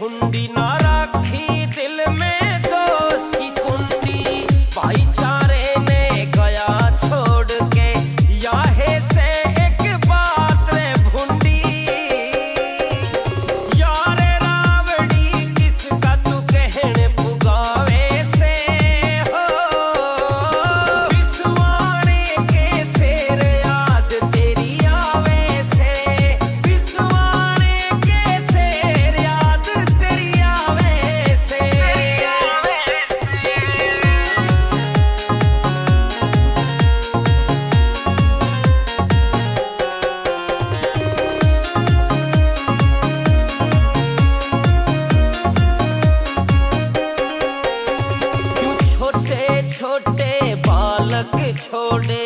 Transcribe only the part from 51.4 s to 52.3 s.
छोड़े